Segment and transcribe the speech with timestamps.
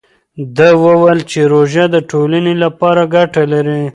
[0.55, 3.83] ده وویل چې روژه د ټولنې لپاره ګټه لري.